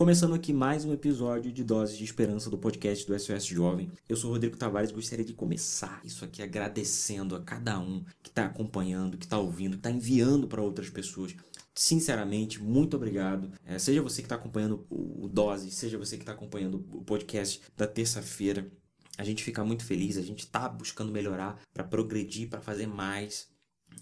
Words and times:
Começando 0.00 0.34
aqui 0.34 0.50
mais 0.50 0.86
um 0.86 0.94
episódio 0.94 1.52
de 1.52 1.62
Doses 1.62 1.98
de 1.98 2.04
Esperança 2.04 2.48
do 2.48 2.56
podcast 2.56 3.06
do 3.06 3.20
SOS 3.20 3.44
Jovem. 3.44 3.92
Eu 4.08 4.16
sou 4.16 4.30
Rodrigo 4.30 4.56
Tavares 4.56 4.88
e 4.88 4.94
gostaria 4.94 5.26
de 5.26 5.34
começar 5.34 6.00
isso 6.02 6.24
aqui 6.24 6.42
agradecendo 6.42 7.36
a 7.36 7.40
cada 7.42 7.78
um 7.78 8.02
que 8.22 8.30
está 8.30 8.46
acompanhando, 8.46 9.18
que 9.18 9.26
está 9.26 9.38
ouvindo, 9.38 9.72
que 9.72 9.80
está 9.80 9.90
enviando 9.90 10.48
para 10.48 10.62
outras 10.62 10.88
pessoas. 10.88 11.36
Sinceramente, 11.74 12.62
muito 12.62 12.96
obrigado. 12.96 13.52
É, 13.62 13.78
seja 13.78 14.00
você 14.00 14.22
que 14.22 14.26
está 14.26 14.36
acompanhando 14.36 14.86
o 14.88 15.28
Dose, 15.28 15.70
seja 15.70 15.98
você 15.98 16.16
que 16.16 16.22
está 16.22 16.32
acompanhando 16.32 16.82
o 16.94 17.02
podcast 17.02 17.60
da 17.76 17.86
terça-feira. 17.86 18.72
A 19.18 19.22
gente 19.22 19.44
fica 19.44 19.62
muito 19.62 19.84
feliz, 19.84 20.16
a 20.16 20.22
gente 20.22 20.46
está 20.46 20.66
buscando 20.66 21.12
melhorar 21.12 21.60
para 21.74 21.84
progredir, 21.84 22.48
para 22.48 22.62
fazer 22.62 22.86
mais. 22.86 23.48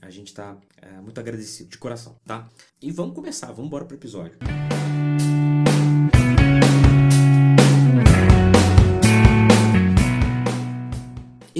A 0.00 0.10
gente 0.10 0.28
está 0.28 0.56
é, 0.76 1.00
muito 1.00 1.18
agradecido 1.18 1.70
de 1.70 1.78
coração, 1.78 2.14
tá? 2.24 2.48
E 2.80 2.92
vamos 2.92 3.16
começar, 3.16 3.48
vamos 3.48 3.66
embora 3.66 3.84
para 3.84 3.94
o 3.94 3.98
episódio. 3.98 4.38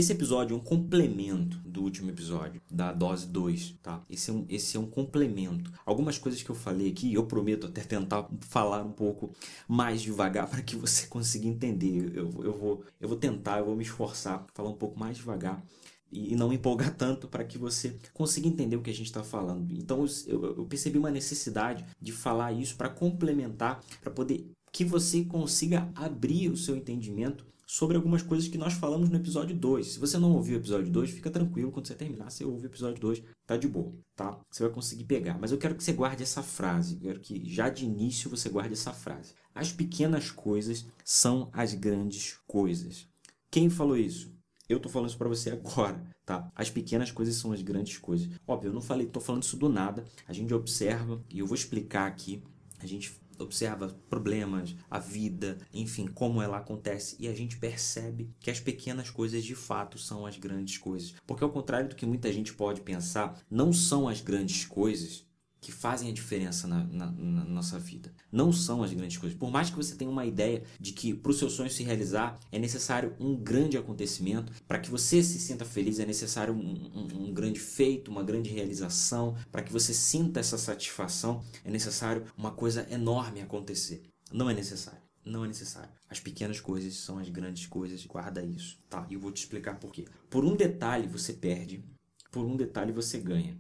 Esse 0.09 0.15
episódio 0.15 0.55
é 0.55 0.57
um 0.57 0.63
complemento 0.63 1.59
do 1.59 1.83
último 1.83 2.09
episódio, 2.09 2.63
da 2.71 2.95
dose 2.95 3.27
2, 3.27 3.75
tá? 3.83 4.03
Esse 4.09 4.31
é 4.31 4.33
um, 4.33 4.47
esse 4.49 4.75
é 4.75 4.81
um 4.81 4.87
complemento. 4.87 5.71
Algumas 5.85 6.17
coisas 6.17 6.43
que 6.43 6.49
eu 6.49 6.55
falei 6.55 6.89
aqui, 6.89 7.13
eu 7.13 7.27
prometo 7.27 7.67
até 7.67 7.83
tentar 7.83 8.27
falar 8.41 8.83
um 8.83 8.91
pouco 8.91 9.31
mais 9.69 10.01
devagar 10.01 10.49
para 10.49 10.63
que 10.63 10.77
você 10.77 11.07
consiga 11.09 11.47
entender. 11.47 12.11
Eu, 12.17 12.33
eu, 12.43 12.57
vou, 12.57 12.83
eu 12.99 13.07
vou 13.07 13.19
tentar, 13.19 13.59
eu 13.59 13.67
vou 13.67 13.77
me 13.77 13.83
esforçar, 13.83 14.47
falar 14.55 14.71
um 14.71 14.77
pouco 14.77 14.99
mais 14.99 15.19
devagar 15.19 15.63
e 16.11 16.35
não 16.35 16.55
empolgar 16.55 16.95
tanto 16.97 17.29
para 17.29 17.45
que 17.45 17.59
você 17.59 17.95
consiga 18.15 18.49
entender 18.49 18.77
o 18.77 18.81
que 18.81 18.89
a 18.89 18.95
gente 18.95 19.09
está 19.09 19.23
falando. 19.23 19.71
Então 19.73 20.07
eu, 20.27 20.57
eu, 20.57 20.65
percebi 20.65 20.99
uma 20.99 21.11
necessidade 21.11 21.85
de 22.01 22.13
falar 22.13 22.53
isso 22.53 22.77
para 22.77 22.89
complementar, 22.89 23.85
para 24.01 24.11
poder 24.11 24.51
que 24.73 24.85
você 24.85 25.25
consiga 25.25 25.91
abrir 25.95 26.51
o 26.51 26.57
seu 26.57 26.77
entendimento 26.77 27.47
sobre 27.71 27.97
algumas 27.97 28.23
coisas 28.23 28.49
que 28.49 28.57
nós 28.57 28.73
falamos 28.73 29.11
no 29.11 29.17
episódio 29.17 29.55
2. 29.55 29.87
Se 29.87 29.99
você 29.99 30.17
não 30.17 30.33
ouviu 30.33 30.57
o 30.57 30.61
episódio 30.61 30.91
2, 30.91 31.11
fica 31.11 31.31
tranquilo, 31.31 31.71
quando 31.71 31.87
você 31.87 31.95
terminar, 31.95 32.31
você 32.31 32.43
ouve 32.43 32.65
o 32.65 32.67
episódio 32.67 32.99
2, 32.99 33.23
tá 33.47 33.59
de 33.59 33.69
boa, 33.69 33.93
tá? 34.17 34.41
Você 34.51 34.63
vai 34.63 34.73
conseguir 34.73 35.05
pegar. 35.05 35.39
Mas 35.39 35.53
eu 35.53 35.59
quero 35.59 35.75
que 35.75 35.85
você 35.85 35.93
guarde 35.93 36.23
essa 36.23 36.43
frase, 36.43 36.95
eu 36.95 37.01
quero 37.01 37.21
que 37.21 37.47
já 37.47 37.69
de 37.69 37.85
início 37.85 38.31
você 38.31 38.49
guarde 38.49 38.73
essa 38.73 38.95
frase. 38.95 39.35
As 39.55 39.71
pequenas 39.71 40.31
coisas 40.31 40.87
são 41.05 41.51
as 41.53 41.75
grandes 41.75 42.39
coisas. 42.47 43.07
Quem 43.51 43.69
falou 43.69 43.99
isso? 43.99 44.33
Eu 44.67 44.81
tô 44.81 44.89
falando 44.89 45.11
isso 45.11 45.19
para 45.19 45.29
você 45.29 45.51
agora, 45.51 46.03
tá? 46.25 46.51
As 46.55 46.71
pequenas 46.71 47.11
coisas 47.11 47.35
são 47.35 47.53
as 47.53 47.61
grandes 47.61 47.99
coisas. 47.99 48.31
Óbvio, 48.47 48.71
eu 48.71 48.75
não 48.75 48.81
falei, 48.81 49.07
tô 49.07 49.21
falando 49.21 49.43
isso 49.43 49.59
do 49.59 49.69
nada. 49.69 50.07
A 50.27 50.33
gente 50.33 50.55
observa 50.55 51.23
e 51.29 51.39
eu 51.39 51.47
vou 51.47 51.55
explicar 51.55 52.07
aqui. 52.07 52.43
A 52.79 52.87
gente 52.87 53.13
observa 53.39 53.89
problemas, 54.09 54.75
a 54.91 54.99
vida, 54.99 55.59
enfim, 55.73 56.07
como 56.07 56.43
ela 56.43 56.59
acontece 56.59 57.17
e 57.19 57.29
a 57.29 57.35
gente 57.35 57.57
percebe 57.57 58.31
que 58.41 58.51
as 58.51 58.61
pequenas 58.61 59.11
coisas 59.11 59.45
de 59.45 59.55
fato 59.55 59.99
são 59.99 60.27
as 60.27 60.37
grandes 60.37 60.79
coisas. 60.79 61.15
Porque 61.27 61.45
ao 61.45 61.51
contrário 61.51 61.89
do 61.89 61.97
que 61.97 62.07
muita 62.07 62.33
gente 62.33 62.55
pode 62.55 62.81
pensar, 62.81 63.41
não 63.51 63.73
são 63.73 64.09
as 64.09 64.21
grandes 64.21 64.65
coisas 64.65 65.28
que 65.61 65.73
fazem 65.73 66.09
a 66.09 66.13
diferença 66.13 66.67
na, 66.67 66.85
na, 66.85 67.07
na, 67.11 67.45
nossa 67.45 67.79
vida. 67.79 68.13
Não 68.31 68.53
são 68.53 68.83
as 68.83 68.93
grandes 68.93 69.17
coisas. 69.17 69.37
Por 69.37 69.51
mais 69.51 69.71
que 69.71 69.77
você 69.77 69.95
tenha 69.95 70.11
uma 70.11 70.25
ideia 70.25 70.63
de 70.79 70.93
que 70.93 71.13
para 71.13 71.31
o 71.31 71.35
seu 71.35 71.51
sonho 71.51 71.71
se 71.71 71.83
realizar 71.83 72.39
é 72.53 72.59
necessário 72.59 73.15
um 73.19 73.35
grande 73.37 73.77
acontecimento, 73.77 74.53
para 74.67 74.79
que 74.79 74.91
você 74.91 75.23
se 75.23 75.39
sinta 75.41 75.65
feliz 75.65 75.99
é 75.99 76.07
necessário 76.07 76.55
um, 76.55 76.91
um, 76.95 77.29
um 77.29 77.35
grande 77.35 77.59
feito, 77.59 78.11
uma 78.11 78.23
grande 78.23 78.51
realização, 78.51 79.37
para 79.51 79.63
que 79.63 79.73
você 79.73 79.93
sinta 79.93 80.41
essa 80.41 80.57
satisfação 80.57 81.43
é 81.65 81.71
necessário 81.71 82.25
uma 82.37 82.53
coisa 82.53 82.87
enorme 82.91 83.41
acontecer. 83.41 84.03
Não 84.33 84.49
é 84.49 84.55
necessário. 84.55 85.01
Não 85.25 85.45
é 85.45 85.49
necessário. 85.49 85.91
As 86.09 86.21
pequenas 86.21 86.61
coisas 86.61 86.95
são 86.95 87.19
as 87.19 87.29
grandes 87.29 87.67
coisas. 87.67 88.07
Guarda 88.07 88.43
isso, 88.43 88.79
tá? 88.89 89.07
E 89.11 89.15
eu 89.15 89.21
vou 89.21 89.31
te 89.31 89.43
explicar 89.43 89.79
por 89.79 89.93
quê. 89.93 90.07
Por 90.31 90.45
um 90.45 90.57
detalhe 90.57 91.07
você 91.07 91.35
perde, 91.35 91.85
por 92.31 92.47
um 92.47 92.57
detalhe 92.57 92.93
você 92.93 93.19
ganha 93.19 93.59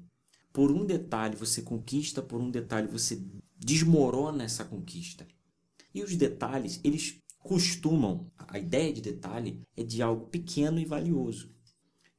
por 0.58 0.72
um 0.72 0.84
detalhe 0.84 1.36
você 1.36 1.62
conquista, 1.62 2.20
por 2.20 2.41
um 2.41 2.50
detalhe 2.50 2.88
você 2.88 3.22
desmorona 3.56 4.42
essa 4.42 4.64
conquista. 4.64 5.24
E 5.94 6.02
os 6.02 6.16
detalhes, 6.16 6.80
eles 6.82 7.20
costumam, 7.38 8.26
a 8.36 8.58
ideia 8.58 8.92
de 8.92 9.00
detalhe 9.00 9.62
é 9.76 9.84
de 9.84 10.02
algo 10.02 10.26
pequeno 10.26 10.80
e 10.80 10.84
valioso. 10.84 11.48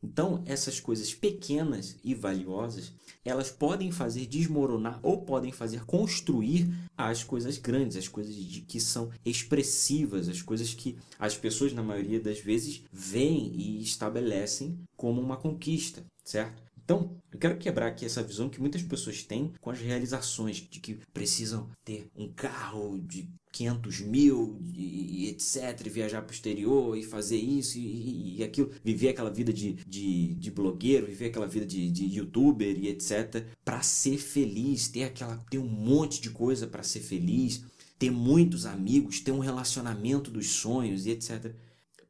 Então, 0.01 0.41
essas 0.45 0.79
coisas 0.79 1.13
pequenas 1.13 1.97
e 2.01 2.15
valiosas, 2.15 2.93
elas 3.25 3.51
podem 3.51 3.91
fazer 3.91 4.25
desmoronar 4.25 5.01
ou 5.03 5.23
podem 5.23 5.51
fazer 5.51 5.83
construir 5.83 6.73
as 6.95 7.25
coisas 7.25 7.57
grandes, 7.57 7.97
as 7.97 8.07
coisas 8.07 8.33
de, 8.33 8.61
que 8.61 8.79
são 8.79 9.11
expressivas, 9.25 10.29
as 10.29 10.41
coisas 10.41 10.73
que 10.73 10.97
as 11.19 11.35
pessoas, 11.35 11.73
na 11.73 11.83
maioria 11.83 12.21
das 12.21 12.39
vezes, 12.39 12.83
veem 12.89 13.51
e 13.53 13.83
estabelecem 13.83 14.79
como 14.95 15.19
uma 15.19 15.35
conquista, 15.35 16.05
certo? 16.23 16.68
Então, 16.89 17.21
eu 17.31 17.37
quero 17.37 17.55
quebrar 17.55 17.85
aqui 17.85 18.03
essa 18.03 18.23
visão 18.23 18.49
que 18.49 18.59
muitas 18.59 18.81
pessoas 18.81 19.21
têm 19.21 19.53
com 19.61 19.69
as 19.69 19.79
realizações, 19.79 20.55
de 20.55 20.79
que 20.79 20.95
precisam 21.13 21.69
ter 21.85 22.09
um 22.15 22.27
carro 22.33 22.97
de 22.97 23.29
500 23.51 23.99
mil 23.99 24.59
e, 24.73 25.27
etc, 25.27 25.85
e 25.85 25.89
viajar 25.89 26.23
para 26.23 26.31
o 26.31 26.33
exterior 26.33 26.97
e 26.97 27.03
fazer 27.03 27.37
isso 27.37 27.77
e, 27.77 28.39
e, 28.39 28.43
aquilo, 28.43 28.71
viver 28.83 29.09
aquela 29.09 29.29
vida 29.29 29.53
de, 29.53 29.73
de, 29.73 30.33
de 30.33 30.49
blogueiro, 30.49 31.05
viver 31.05 31.27
aquela 31.27 31.45
vida 31.45 31.63
de, 31.63 31.91
de 31.91 32.05
youtuber 32.05 32.75
e 32.75 32.87
etc, 32.87 33.45
para 33.63 33.83
ser 33.83 34.17
feliz, 34.17 34.87
ter, 34.87 35.03
aquela, 35.03 35.37
ter 35.47 35.59
um 35.59 35.69
monte 35.69 36.19
de 36.19 36.31
coisa 36.31 36.65
para 36.65 36.81
ser 36.81 37.01
feliz, 37.01 37.63
ter 37.99 38.09
muitos 38.09 38.65
amigos, 38.65 39.19
ter 39.19 39.31
um 39.31 39.37
relacionamento 39.37 40.31
dos 40.31 40.47
sonhos 40.47 41.05
e 41.05 41.11
etc. 41.11 41.53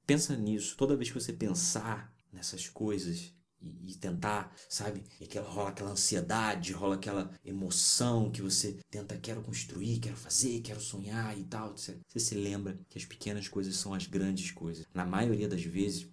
Pensa 0.08 0.38
nisso, 0.38 0.78
toda 0.78 0.96
vez 0.96 1.12
que 1.12 1.20
você 1.20 1.34
pensar 1.34 2.14
nessas 2.32 2.70
coisas, 2.70 3.38
e, 3.62 3.92
e, 3.92 3.96
tentar, 3.96 4.54
sabe? 4.70 5.04
E 5.20 5.26
aquela, 5.26 5.48
rola 5.48 5.70
aquela 5.70 5.92
ansiedade, 5.92 6.74
rola 6.74 6.96
aquela 6.96 7.32
emoção 7.44 8.32
que 8.32 8.42
você 8.42 8.78
tenta, 8.90 9.18
quero 9.18 9.42
construir, 9.42 10.00
quero 10.00 10.16
fazer, 10.16 10.62
quero 10.62 10.80
sonhar 10.80 11.38
e 11.38 11.44
tal. 11.44 11.78
Você, 11.78 11.98
você 12.08 12.20
se 12.20 12.36
lembra 12.36 12.78
que 12.90 12.98
as 12.98 13.06
pequenas 13.06 13.48
coisas 13.48 13.76
são 13.76 13.94
as 13.94 14.06
grandes 14.06 14.52
coisas. 14.52 14.86
Na 14.94 15.06
maioria 15.06 15.48
das 15.48 15.64
vezes, 15.64 16.08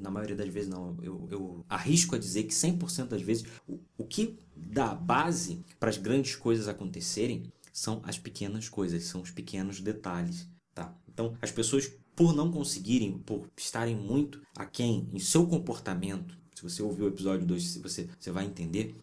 na 0.00 0.10
maioria 0.10 0.36
das 0.36 0.48
vezes 0.48 0.68
não, 0.68 0.96
eu, 1.02 1.28
eu 1.30 1.64
arrisco 1.68 2.16
a 2.16 2.18
dizer 2.18 2.44
que 2.44 2.54
100% 2.54 3.06
das 3.06 3.22
vezes 3.22 3.44
o, 3.68 3.78
o 3.96 4.04
que 4.04 4.38
dá 4.56 4.94
base 4.94 5.64
para 5.78 5.90
as 5.90 5.96
grandes 5.96 6.34
coisas 6.34 6.66
acontecerem 6.66 7.52
são 7.72 8.02
as 8.04 8.18
pequenas 8.18 8.68
coisas, 8.68 9.04
são 9.04 9.22
os 9.22 9.30
pequenos 9.30 9.80
detalhes, 9.80 10.48
tá? 10.74 10.94
Então, 11.08 11.36
as 11.40 11.52
pessoas 11.52 11.90
por 12.16 12.34
não 12.34 12.50
conseguirem, 12.50 13.18
por 13.18 13.48
estarem 13.56 13.96
muito 13.96 14.42
aquém 14.56 15.08
em 15.12 15.18
seu 15.18 15.46
comportamento, 15.46 16.36
se 16.60 16.62
você 16.62 16.82
ouviu 16.82 17.06
o 17.06 17.08
episódio 17.08 17.46
2, 17.46 17.78
você, 17.78 18.06
você 18.18 18.30
vai 18.30 18.44
entender. 18.44 18.94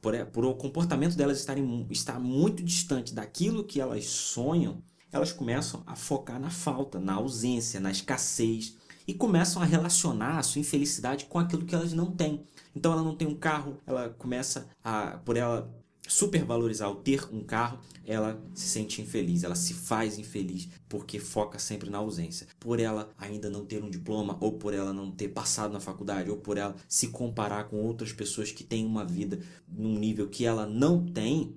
Por, 0.00 0.14
por 0.26 0.44
o 0.46 0.54
comportamento 0.54 1.14
delas 1.14 1.38
estarem, 1.38 1.86
estar 1.90 2.18
muito 2.18 2.62
distante 2.62 3.14
daquilo 3.14 3.64
que 3.64 3.80
elas 3.80 4.06
sonham, 4.06 4.82
elas 5.12 5.30
começam 5.30 5.82
a 5.86 5.94
focar 5.94 6.40
na 6.40 6.48
falta, 6.48 6.98
na 6.98 7.14
ausência, 7.14 7.78
na 7.78 7.90
escassez 7.90 8.76
e 9.06 9.12
começam 9.12 9.60
a 9.60 9.64
relacionar 9.66 10.38
a 10.38 10.42
sua 10.42 10.60
infelicidade 10.60 11.26
com 11.26 11.38
aquilo 11.38 11.66
que 11.66 11.74
elas 11.74 11.92
não 11.92 12.10
têm. 12.10 12.46
Então 12.74 12.92
ela 12.92 13.02
não 13.02 13.14
tem 13.14 13.28
um 13.28 13.34
carro, 13.34 13.76
ela 13.86 14.08
começa 14.08 14.66
a, 14.82 15.18
por 15.18 15.36
ela 15.36 15.70
supervalorizar 16.08 16.90
o 16.90 16.96
ter 16.96 17.28
um 17.32 17.42
carro, 17.42 17.78
ela 18.04 18.42
se 18.54 18.68
sente 18.68 19.00
infeliz, 19.00 19.44
ela 19.44 19.54
se 19.54 19.72
faz 19.72 20.18
infeliz 20.18 20.68
porque 20.88 21.18
foca 21.18 21.58
sempre 21.58 21.88
na 21.88 21.98
ausência. 21.98 22.46
Por 22.58 22.80
ela 22.80 23.10
ainda 23.16 23.48
não 23.48 23.64
ter 23.64 23.82
um 23.82 23.90
diploma, 23.90 24.36
ou 24.40 24.52
por 24.52 24.74
ela 24.74 24.92
não 24.92 25.10
ter 25.10 25.28
passado 25.28 25.72
na 25.72 25.80
faculdade, 25.80 26.30
ou 26.30 26.36
por 26.36 26.58
ela 26.58 26.74
se 26.88 27.08
comparar 27.08 27.64
com 27.64 27.80
outras 27.80 28.12
pessoas 28.12 28.50
que 28.50 28.64
têm 28.64 28.84
uma 28.84 29.04
vida 29.04 29.40
num 29.68 29.98
nível 29.98 30.28
que 30.28 30.44
ela 30.44 30.66
não 30.66 31.06
tem, 31.06 31.54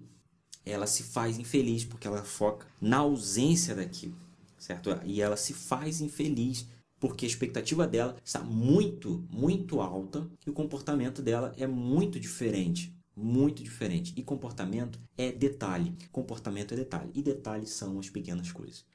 ela 0.66 0.88
se 0.88 1.04
faz 1.04 1.38
infeliz 1.38 1.86
porque 1.86 2.08
ela 2.08 2.24
foca 2.24 2.68
na 2.82 2.98
ausência 2.98 3.76
daquilo, 3.76 4.16
certo? 4.58 4.90
E 5.06 5.22
ela 5.22 5.38
se 5.38 5.54
faz 5.54 6.02
infeliz 6.02 6.68
porque 7.00 7.26
a 7.26 7.28
expectativa 7.28 7.86
dela 7.86 8.16
está 8.24 8.40
muito, 8.40 9.24
muito 9.30 9.82
alta 9.82 10.28
e 10.46 10.50
o 10.50 10.54
comportamento 10.54 11.22
dela 11.22 11.54
é 11.58 11.68
muito 11.68 12.20
diferente 12.20 12.95
muito 13.16 13.64
diferente. 13.64 14.14
E 14.16 14.24
comportamento 14.24 15.00
é 15.18 15.32
detalhe. 15.32 15.96
Comportamento 16.12 16.74
é 16.74 16.78
detalhe. 16.78 17.12
E 17.14 17.22
detalhes 17.22 17.72
são 17.72 18.00
as 18.00 18.10
pequenas 18.10 18.52
coisas. 18.52 18.86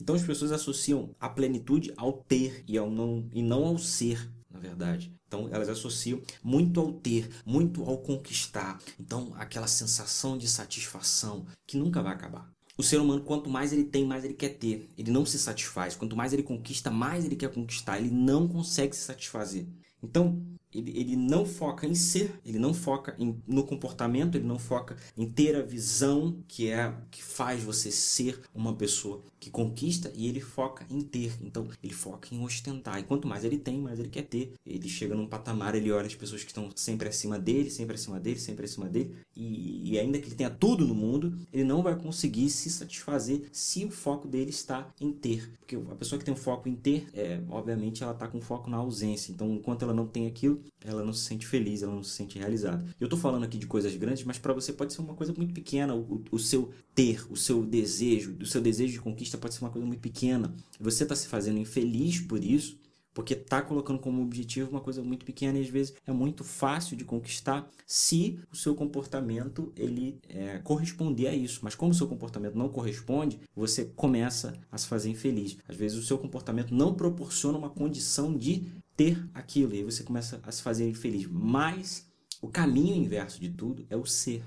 Então 0.00 0.14
as 0.14 0.22
pessoas 0.22 0.52
associam 0.52 1.14
a 1.18 1.28
plenitude 1.28 1.92
ao 1.96 2.12
ter 2.12 2.64
e, 2.68 2.76
ao 2.76 2.90
não, 2.90 3.28
e 3.32 3.42
não 3.42 3.64
ao 3.64 3.78
ser, 3.78 4.30
na 4.50 4.58
verdade. 4.58 5.14
Então 5.26 5.48
elas 5.50 5.68
associam 5.68 6.20
muito 6.42 6.80
ao 6.80 6.92
ter, 6.92 7.28
muito 7.44 7.82
ao 7.82 7.98
conquistar. 7.98 8.78
Então 9.00 9.32
aquela 9.36 9.66
sensação 9.66 10.36
de 10.36 10.46
satisfação 10.48 11.46
que 11.66 11.76
nunca 11.78 12.02
vai 12.02 12.12
acabar. 12.12 12.50
O 12.78 12.82
ser 12.82 13.00
humano, 13.00 13.22
quanto 13.22 13.48
mais 13.48 13.72
ele 13.72 13.84
tem, 13.84 14.04
mais 14.04 14.22
ele 14.22 14.34
quer 14.34 14.50
ter. 14.50 14.86
Ele 14.98 15.10
não 15.10 15.24
se 15.24 15.38
satisfaz. 15.38 15.96
Quanto 15.96 16.14
mais 16.14 16.34
ele 16.34 16.42
conquista, 16.42 16.90
mais 16.90 17.24
ele 17.24 17.34
quer 17.34 17.50
conquistar. 17.50 17.98
Ele 17.98 18.10
não 18.10 18.46
consegue 18.46 18.94
se 18.94 19.02
satisfazer. 19.02 19.66
Então, 20.02 20.42
ele, 20.78 20.98
ele 20.98 21.16
não 21.16 21.46
foca 21.46 21.86
em 21.86 21.94
ser, 21.94 22.38
ele 22.44 22.58
não 22.58 22.74
foca 22.74 23.14
em, 23.18 23.36
no 23.46 23.64
comportamento, 23.64 24.36
ele 24.36 24.46
não 24.46 24.58
foca 24.58 24.96
em 25.16 25.28
ter 25.28 25.56
a 25.56 25.62
visão 25.62 26.36
que 26.46 26.68
é 26.68 26.92
que 27.10 27.22
faz 27.22 27.62
você 27.62 27.90
ser 27.90 28.40
uma 28.54 28.74
pessoa 28.74 29.22
que 29.38 29.50
conquista 29.50 30.10
e 30.14 30.26
ele 30.26 30.40
foca 30.40 30.84
em 30.90 31.00
ter. 31.00 31.32
Então, 31.40 31.68
ele 31.82 31.92
foca 31.92 32.34
em 32.34 32.42
ostentar. 32.42 32.98
E 32.98 33.04
quanto 33.04 33.28
mais 33.28 33.44
ele 33.44 33.56
tem, 33.56 33.78
mais 33.78 34.00
ele 34.00 34.08
quer 34.08 34.22
ter. 34.22 34.54
Ele 34.66 34.88
chega 34.88 35.14
num 35.14 35.26
patamar, 35.26 35.74
ele 35.74 35.92
olha 35.92 36.06
as 36.06 36.14
pessoas 36.14 36.42
que 36.42 36.50
estão 36.50 36.68
sempre 36.74 37.08
acima 37.08 37.38
dele, 37.38 37.70
sempre 37.70 37.94
acima 37.94 38.18
dele, 38.18 38.40
sempre 38.40 38.64
acima 38.64 38.88
dele. 38.88 39.14
E, 39.36 39.92
e 39.92 39.98
ainda 40.00 40.18
que 40.18 40.26
ele 40.26 40.34
tenha 40.34 40.50
tudo 40.50 40.86
no 40.86 40.94
mundo, 40.94 41.38
ele 41.52 41.62
não 41.62 41.82
vai 41.82 41.94
conseguir 41.96 42.50
se 42.50 42.68
satisfazer 42.68 43.48
se 43.52 43.84
o 43.84 43.90
foco 43.90 44.26
dele 44.26 44.50
está 44.50 44.88
em 45.00 45.12
ter. 45.12 45.48
Porque 45.60 45.76
a 45.76 45.94
pessoa 45.94 46.18
que 46.18 46.24
tem 46.24 46.34
um 46.34 46.36
foco 46.36 46.68
em 46.68 46.74
ter, 46.74 47.08
é, 47.14 47.40
obviamente, 47.48 48.02
ela 48.02 48.12
está 48.12 48.26
com 48.26 48.40
foco 48.40 48.68
na 48.68 48.78
ausência. 48.78 49.30
Então, 49.30 49.54
enquanto 49.54 49.82
ela 49.82 49.94
não 49.94 50.06
tem 50.06 50.26
aquilo, 50.26 50.60
ela 50.84 51.04
não 51.04 51.12
se 51.12 51.24
sente 51.24 51.46
feliz, 51.46 51.82
ela 51.82 51.94
não 51.94 52.02
se 52.02 52.10
sente 52.10 52.38
realizada. 52.38 52.84
Eu 53.00 53.06
estou 53.06 53.18
falando 53.18 53.44
aqui 53.44 53.58
de 53.58 53.66
coisas 53.66 53.94
grandes, 53.96 54.24
mas 54.24 54.38
para 54.38 54.52
você 54.52 54.72
pode 54.72 54.92
ser 54.92 55.00
uma 55.00 55.14
coisa 55.14 55.32
muito 55.36 55.54
pequena. 55.54 55.94
O, 55.94 56.22
o 56.30 56.38
seu 56.38 56.70
ter, 56.94 57.24
o 57.30 57.36
seu 57.36 57.64
desejo, 57.64 58.36
o 58.40 58.46
seu 58.46 58.60
desejo 58.60 58.92
de 58.94 59.00
conquista 59.00 59.38
pode 59.38 59.54
ser 59.54 59.64
uma 59.64 59.70
coisa 59.70 59.86
muito 59.86 60.00
pequena. 60.00 60.54
Você 60.80 61.02
está 61.02 61.14
se 61.14 61.28
fazendo 61.28 61.58
infeliz 61.58 62.20
por 62.20 62.42
isso, 62.42 62.78
porque 63.16 63.32
está 63.32 63.62
colocando 63.62 63.98
como 63.98 64.20
objetivo 64.20 64.72
uma 64.72 64.80
coisa 64.82 65.02
muito 65.02 65.24
pequena 65.24 65.58
e 65.58 65.62
às 65.62 65.70
vezes 65.70 65.94
é 66.06 66.12
muito 66.12 66.44
fácil 66.44 66.98
de 66.98 67.02
conquistar 67.02 67.66
se 67.86 68.38
o 68.52 68.56
seu 68.56 68.74
comportamento 68.74 69.72
ele 69.74 70.20
é, 70.28 70.58
corresponder 70.58 71.28
a 71.28 71.34
isso. 71.34 71.60
Mas 71.62 71.74
como 71.74 71.92
o 71.92 71.94
seu 71.94 72.06
comportamento 72.06 72.58
não 72.58 72.68
corresponde, 72.68 73.40
você 73.54 73.86
começa 73.86 74.52
a 74.70 74.76
se 74.76 74.86
fazer 74.86 75.08
infeliz. 75.08 75.56
Às 75.66 75.76
vezes 75.76 75.96
o 75.96 76.02
seu 76.02 76.18
comportamento 76.18 76.74
não 76.74 76.92
proporciona 76.92 77.56
uma 77.56 77.70
condição 77.70 78.36
de 78.36 78.66
ter 78.94 79.26
aquilo 79.32 79.72
e 79.72 79.78
aí 79.78 79.84
você 79.84 80.02
começa 80.02 80.38
a 80.42 80.52
se 80.52 80.60
fazer 80.60 80.86
infeliz. 80.86 81.26
Mas 81.26 82.06
o 82.42 82.48
caminho 82.48 82.94
inverso 82.96 83.40
de 83.40 83.48
tudo 83.48 83.86
é 83.88 83.96
o 83.96 84.04
ser. 84.04 84.44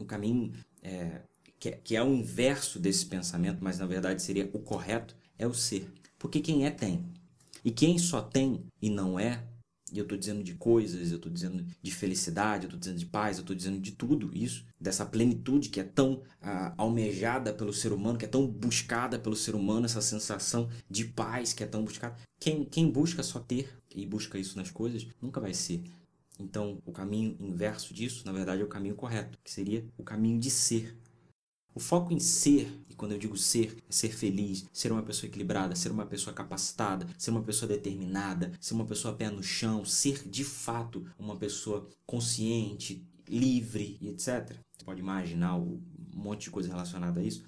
O 0.00 0.04
caminho 0.04 0.52
é, 0.82 1.20
que, 1.60 1.68
é, 1.68 1.72
que 1.72 1.94
é 1.94 2.02
o 2.02 2.12
inverso 2.12 2.80
desse 2.80 3.06
pensamento, 3.06 3.62
mas 3.62 3.78
na 3.78 3.86
verdade 3.86 4.20
seria 4.20 4.50
o 4.52 4.58
correto, 4.58 5.14
é 5.38 5.46
o 5.46 5.54
ser. 5.54 5.88
Porque 6.18 6.40
quem 6.40 6.66
é, 6.66 6.70
tem. 6.72 7.04
E 7.64 7.70
quem 7.70 7.98
só 7.98 8.20
tem 8.20 8.64
e 8.80 8.88
não 8.88 9.18
é, 9.18 9.44
e 9.92 9.98
eu 9.98 10.04
estou 10.04 10.16
dizendo 10.16 10.42
de 10.42 10.54
coisas, 10.54 11.10
eu 11.10 11.16
estou 11.16 11.30
dizendo 11.30 11.66
de 11.82 11.90
felicidade, 11.90 12.64
eu 12.64 12.68
estou 12.68 12.78
dizendo 12.78 12.98
de 12.98 13.06
paz, 13.06 13.36
eu 13.36 13.42
estou 13.42 13.56
dizendo 13.56 13.80
de 13.80 13.92
tudo 13.92 14.30
isso, 14.32 14.64
dessa 14.80 15.04
plenitude 15.04 15.68
que 15.68 15.80
é 15.80 15.84
tão 15.84 16.22
ah, 16.40 16.72
almejada 16.76 17.52
pelo 17.52 17.72
ser 17.72 17.92
humano, 17.92 18.18
que 18.18 18.24
é 18.24 18.28
tão 18.28 18.46
buscada 18.46 19.18
pelo 19.18 19.34
ser 19.34 19.54
humano, 19.54 19.86
essa 19.86 20.00
sensação 20.00 20.68
de 20.88 21.04
paz 21.04 21.52
que 21.52 21.64
é 21.64 21.66
tão 21.66 21.84
buscada. 21.84 22.16
Quem, 22.38 22.64
quem 22.64 22.90
busca 22.90 23.22
só 23.22 23.40
ter 23.40 23.68
e 23.94 24.06
busca 24.06 24.38
isso 24.38 24.56
nas 24.56 24.70
coisas, 24.70 25.06
nunca 25.20 25.40
vai 25.40 25.52
ser. 25.52 25.82
Então, 26.38 26.78
o 26.86 26.92
caminho 26.92 27.36
inverso 27.38 27.92
disso, 27.92 28.22
na 28.24 28.32
verdade, 28.32 28.62
é 28.62 28.64
o 28.64 28.68
caminho 28.68 28.94
correto, 28.94 29.38
que 29.44 29.50
seria 29.50 29.84
o 29.98 30.02
caminho 30.02 30.38
de 30.38 30.50
ser, 30.50 30.96
o 31.74 31.80
foco 31.80 32.12
em 32.12 32.18
ser, 32.18 32.72
e 32.88 32.94
quando 32.94 33.12
eu 33.12 33.18
digo 33.18 33.36
ser, 33.36 33.76
é 33.88 33.92
ser 33.92 34.12
feliz, 34.12 34.66
ser 34.72 34.90
uma 34.90 35.02
pessoa 35.02 35.28
equilibrada, 35.28 35.76
ser 35.76 35.90
uma 35.92 36.04
pessoa 36.04 36.34
capacitada, 36.34 37.06
ser 37.16 37.30
uma 37.30 37.42
pessoa 37.42 37.68
determinada, 37.68 38.52
ser 38.60 38.74
uma 38.74 38.84
pessoa 38.84 39.14
pé 39.14 39.30
no 39.30 39.42
chão, 39.42 39.84
ser 39.84 40.28
de 40.28 40.44
fato 40.44 41.06
uma 41.18 41.36
pessoa 41.36 41.88
consciente, 42.04 43.06
livre 43.28 43.96
e 44.00 44.08
etc. 44.08 44.56
Você 44.76 44.84
pode 44.84 45.00
imaginar 45.00 45.56
um 45.56 45.80
monte 46.12 46.44
de 46.44 46.50
coisa 46.50 46.68
relacionada 46.68 47.20
a 47.20 47.22
isso. 47.22 47.44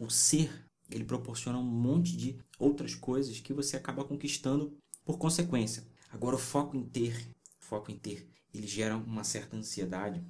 O 0.00 0.08
ser, 0.08 0.50
ele 0.90 1.04
proporciona 1.04 1.58
um 1.58 1.62
monte 1.62 2.16
de 2.16 2.38
outras 2.58 2.94
coisas 2.94 3.38
que 3.38 3.52
você 3.52 3.76
acaba 3.76 4.04
conquistando 4.04 4.74
por 5.04 5.18
consequência. 5.18 5.84
Agora, 6.10 6.36
o 6.36 6.38
foco 6.38 6.76
em 6.76 6.84
ter, 6.84 7.28
foco 7.58 7.90
em 7.90 7.96
ter, 7.96 8.26
ele 8.52 8.66
gera 8.66 8.96
uma 8.96 9.24
certa 9.24 9.56
ansiedade 9.56 10.22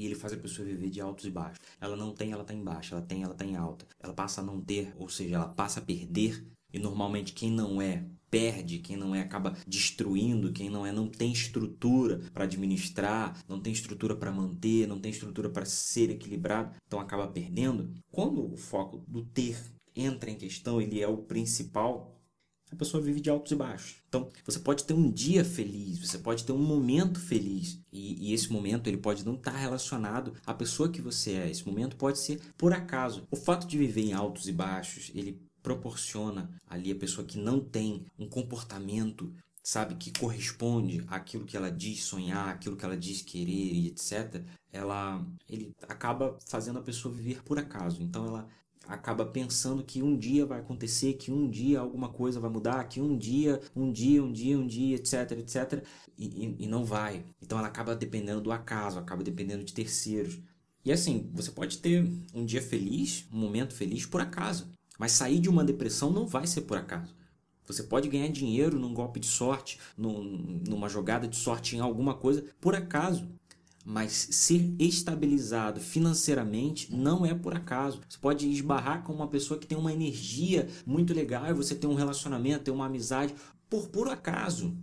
e 0.00 0.06
ele 0.06 0.14
faz 0.14 0.32
a 0.32 0.36
pessoa 0.38 0.66
viver 0.66 0.88
de 0.88 0.98
altos 0.98 1.26
e 1.26 1.30
baixos. 1.30 1.60
Ela 1.78 1.94
não 1.94 2.14
tem, 2.14 2.32
ela 2.32 2.40
está 2.40 2.54
em 2.54 2.64
baixa. 2.64 2.94
Ela 2.94 3.04
tem, 3.04 3.22
ela 3.22 3.32
está 3.32 3.44
em 3.44 3.54
alta. 3.54 3.86
Ela 4.02 4.14
passa 4.14 4.40
a 4.40 4.44
não 4.44 4.58
ter, 4.58 4.94
ou 4.96 5.10
seja, 5.10 5.34
ela 5.36 5.48
passa 5.48 5.80
a 5.80 5.82
perder. 5.82 6.42
E 6.72 6.78
normalmente 6.78 7.34
quem 7.34 7.50
não 7.50 7.82
é 7.82 8.06
perde, 8.30 8.78
quem 8.78 8.96
não 8.96 9.14
é 9.14 9.20
acaba 9.20 9.56
destruindo, 9.66 10.52
quem 10.52 10.70
não 10.70 10.86
é 10.86 10.92
não 10.92 11.08
tem 11.08 11.32
estrutura 11.32 12.20
para 12.32 12.44
administrar, 12.44 13.36
não 13.46 13.60
tem 13.60 13.72
estrutura 13.72 14.16
para 14.16 14.30
manter, 14.30 14.86
não 14.86 15.00
tem 15.00 15.10
estrutura 15.10 15.50
para 15.50 15.66
ser 15.66 16.10
equilibrado, 16.10 16.74
então 16.86 17.00
acaba 17.00 17.26
perdendo. 17.26 17.92
Quando 18.10 18.52
o 18.52 18.56
foco 18.56 19.04
do 19.06 19.24
ter 19.24 19.58
entra 19.94 20.30
em 20.30 20.36
questão, 20.36 20.80
ele 20.80 21.02
é 21.02 21.08
o 21.08 21.18
principal, 21.18 22.19
a 22.70 22.76
pessoa 22.76 23.02
vive 23.02 23.20
de 23.20 23.28
altos 23.28 23.52
e 23.52 23.56
baixos. 23.56 23.96
Então, 24.08 24.28
você 24.44 24.58
pode 24.58 24.84
ter 24.84 24.94
um 24.94 25.10
dia 25.10 25.44
feliz, 25.44 25.98
você 25.98 26.18
pode 26.18 26.44
ter 26.44 26.52
um 26.52 26.58
momento 26.58 27.18
feliz. 27.18 27.80
E, 27.92 28.28
e, 28.28 28.34
esse 28.34 28.52
momento 28.52 28.86
ele 28.86 28.96
pode 28.96 29.24
não 29.24 29.34
estar 29.34 29.56
relacionado 29.56 30.34
à 30.46 30.54
pessoa 30.54 30.88
que 30.88 31.00
você 31.00 31.32
é. 31.32 31.50
Esse 31.50 31.66
momento 31.66 31.96
pode 31.96 32.18
ser 32.18 32.40
por 32.56 32.72
acaso. 32.72 33.26
O 33.30 33.36
fato 33.36 33.66
de 33.66 33.76
viver 33.76 34.02
em 34.02 34.12
altos 34.12 34.48
e 34.48 34.52
baixos, 34.52 35.10
ele 35.14 35.40
proporciona 35.62 36.50
ali 36.66 36.90
a 36.90 36.96
pessoa 36.96 37.26
que 37.26 37.38
não 37.38 37.60
tem 37.60 38.04
um 38.18 38.26
comportamento 38.26 39.32
sabe 39.62 39.94
que 39.94 40.18
corresponde 40.18 41.04
àquilo 41.06 41.44
que 41.44 41.56
ela 41.56 41.70
diz 41.70 42.02
sonhar, 42.04 42.48
aquilo 42.48 42.76
que 42.76 42.84
ela 42.84 42.96
diz 42.96 43.22
querer 43.22 43.50
e 43.50 43.88
etc. 43.88 44.42
Ela 44.72 45.24
ele 45.48 45.74
acaba 45.88 46.38
fazendo 46.46 46.78
a 46.78 46.82
pessoa 46.82 47.14
viver 47.14 47.42
por 47.42 47.58
acaso. 47.58 48.02
Então 48.02 48.26
ela 48.26 48.48
acaba 48.86 49.24
pensando 49.24 49.84
que 49.84 50.02
um 50.02 50.16
dia 50.16 50.44
vai 50.44 50.60
acontecer, 50.60 51.14
que 51.14 51.30
um 51.30 51.48
dia 51.48 51.80
alguma 51.80 52.08
coisa 52.08 52.40
vai 52.40 52.50
mudar, 52.50 52.84
que 52.84 53.00
um 53.00 53.16
dia, 53.16 53.60
um 53.74 53.92
dia, 53.92 54.22
um 54.22 54.32
dia, 54.32 54.58
um 54.58 54.66
dia, 54.66 54.96
etc, 54.96 55.32
etc, 55.32 55.84
e, 56.18 56.26
e, 56.26 56.56
e 56.60 56.66
não 56.66 56.84
vai. 56.84 57.24
Então 57.40 57.58
ela 57.58 57.68
acaba 57.68 57.94
dependendo 57.94 58.40
do 58.40 58.52
acaso, 58.52 58.98
acaba 58.98 59.22
dependendo 59.22 59.64
de 59.64 59.72
terceiros. 59.72 60.38
E 60.84 60.90
assim, 60.90 61.30
você 61.32 61.50
pode 61.50 61.78
ter 61.78 62.04
um 62.34 62.44
dia 62.44 62.62
feliz, 62.62 63.26
um 63.32 63.38
momento 63.38 63.74
feliz 63.74 64.06
por 64.06 64.20
acaso, 64.20 64.68
mas 64.98 65.12
sair 65.12 65.38
de 65.38 65.48
uma 65.48 65.64
depressão 65.64 66.10
não 66.10 66.26
vai 66.26 66.46
ser 66.46 66.62
por 66.62 66.76
acaso. 66.76 67.14
Você 67.66 67.84
pode 67.84 68.08
ganhar 68.08 68.28
dinheiro 68.28 68.78
num 68.78 68.92
golpe 68.92 69.20
de 69.20 69.28
sorte, 69.28 69.78
num, 69.96 70.60
numa 70.66 70.88
jogada 70.88 71.28
de 71.28 71.36
sorte 71.36 71.76
em 71.76 71.80
alguma 71.80 72.14
coisa, 72.14 72.44
por 72.60 72.74
acaso. 72.74 73.28
Mas 73.84 74.12
ser 74.12 74.74
estabilizado 74.78 75.80
financeiramente 75.80 76.94
não 76.94 77.24
é 77.24 77.34
por 77.34 77.54
acaso. 77.54 78.00
Você 78.08 78.18
pode 78.18 78.48
esbarrar 78.48 79.02
com 79.02 79.12
uma 79.12 79.28
pessoa 79.28 79.58
que 79.58 79.66
tem 79.66 79.78
uma 79.78 79.92
energia 79.92 80.68
muito 80.84 81.14
legal 81.14 81.54
você 81.54 81.74
tem 81.74 81.88
um 81.88 81.94
relacionamento, 81.94 82.64
tem 82.64 82.74
uma 82.74 82.86
amizade 82.86 83.34
por 83.68 83.88
puro 83.88 84.10
acaso. 84.10 84.76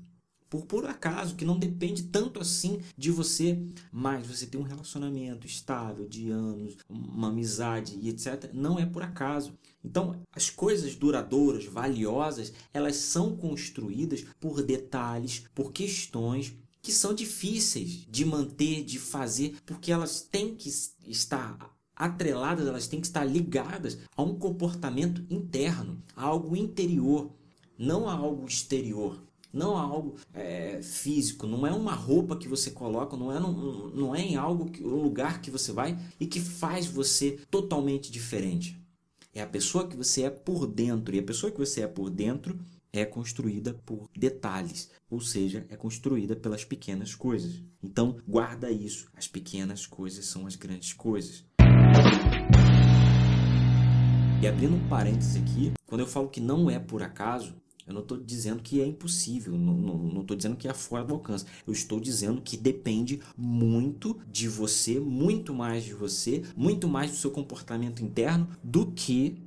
Por 0.50 0.66
puro 0.66 0.88
acaso, 0.88 1.36
que 1.36 1.44
não 1.44 1.60
depende 1.60 2.04
tanto 2.04 2.40
assim 2.40 2.80
de 2.98 3.12
você, 3.12 3.62
mas 3.92 4.26
você 4.26 4.46
tem 4.46 4.60
um 4.60 4.64
relacionamento 4.64 5.46
estável 5.46 6.08
de 6.08 6.30
anos, 6.30 6.78
uma 6.88 7.28
amizade 7.28 8.00
e 8.02 8.08
etc. 8.08 8.50
Não 8.54 8.80
é 8.80 8.86
por 8.86 9.04
acaso. 9.04 9.54
Então, 9.84 10.16
as 10.32 10.50
coisas 10.50 10.96
duradouras, 10.96 11.66
valiosas, 11.66 12.54
elas 12.74 12.96
são 12.96 13.36
construídas 13.36 14.26
por 14.40 14.64
detalhes, 14.64 15.44
por 15.54 15.74
questões 15.74 16.54
que 16.82 16.92
são 16.92 17.14
difíceis 17.14 18.06
de 18.10 18.26
manter, 18.26 18.84
de 18.84 19.00
fazer, 19.00 19.58
porque 19.66 19.92
elas 19.92 20.22
têm 20.22 20.56
que 20.56 20.70
estar 21.06 21.76
atreladas, 21.96 22.68
elas 22.68 22.88
têm 22.88 23.02
que 23.02 23.08
estar 23.08 23.24
ligadas 23.24 23.98
a 24.16 24.22
um 24.22 24.36
comportamento 24.36 25.26
interno, 25.30 26.02
a 26.16 26.24
algo 26.24 26.56
interior, 26.56 27.32
não 27.78 28.08
a 28.08 28.14
algo 28.14 28.48
exterior. 28.48 29.24
Não 29.54 29.78
a 29.78 29.82
algo 29.82 30.16
é, 30.34 30.82
físico, 30.84 31.48
não 31.48 31.66
é 31.66 31.72
uma 31.72 31.94
roupa 31.94 32.36
que 32.36 32.50
você 32.50 32.70
coloca, 32.70 33.16
não 33.16 33.32
é, 33.32 33.40
não, 33.40 33.54
não 33.90 34.16
é 34.16 34.22
em 34.22 34.36
algo, 34.36 34.70
que, 34.70 34.84
um 34.84 35.02
lugar 35.02 35.42
que 35.42 35.50
você 35.50 35.72
vai 35.72 35.98
e 36.20 36.28
que 36.28 36.40
faz 36.40 36.86
você 36.86 37.40
totalmente 37.50 38.12
diferente. 38.12 38.78
É 39.34 39.42
a 39.42 39.48
pessoa 39.48 39.88
que 39.88 39.96
você 39.96 40.24
é 40.24 40.30
por 40.30 40.68
dentro. 40.68 41.16
E 41.16 41.20
a 41.20 41.24
pessoa 41.24 41.52
que 41.52 41.58
você 41.58 41.82
é 41.82 41.88
por 41.88 42.10
dentro 42.10 42.60
é 42.98 43.06
construída 43.06 43.74
por 43.86 44.10
detalhes, 44.16 44.90
ou 45.10 45.22
seja, 45.22 45.66
é 45.70 45.76
construída 45.76 46.36
pelas 46.36 46.66
pequenas 46.66 47.14
coisas. 47.14 47.64
Então, 47.82 48.18
guarda 48.28 48.72
isso. 48.72 49.10
As 49.16 49.28
pequenas 49.28 49.86
coisas 49.86 50.26
são 50.26 50.48
as 50.48 50.56
grandes 50.56 50.94
coisas. 50.94 51.46
E 54.42 54.48
abrindo 54.48 54.76
um 54.76 54.88
parênteses 54.88 55.36
aqui, 55.36 55.74
quando 55.86 56.02
eu 56.02 56.08
falo 56.08 56.30
que 56.30 56.40
não 56.40 56.70
é 56.70 56.80
por 56.80 57.02
acaso, 57.02 57.56
eu 57.88 57.94
não 57.94 58.02
estou 58.02 58.18
dizendo 58.18 58.62
que 58.62 58.82
é 58.82 58.86
impossível, 58.86 59.58
não 59.58 60.22
estou 60.22 60.36
dizendo 60.36 60.58
que 60.58 60.68
é 60.68 60.74
fora 60.74 61.06
do 61.06 61.14
alcance. 61.14 61.46
Eu 61.66 61.72
estou 61.72 62.02
dizendo 62.02 62.42
que 62.42 62.58
depende 62.58 63.22
muito 63.38 64.20
de 64.30 64.50
você, 64.50 65.00
muito 65.00 65.54
mais 65.54 65.86
de 65.86 65.94
você, 65.94 66.44
muito 66.56 66.88
mais 66.88 67.12
do 67.12 67.18
seu 67.18 67.32
comportamento 67.32 68.04
interno 68.04 68.50
do 68.62 68.92
que 68.92 69.42